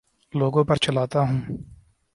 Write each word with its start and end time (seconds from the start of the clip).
لوگوں 0.33 0.63
پر 0.63 0.75
چلاتا 0.75 1.19
ہوں 1.21 1.39